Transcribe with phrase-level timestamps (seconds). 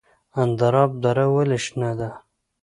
[0.41, 2.09] اندراب دره ولې شنه ده؟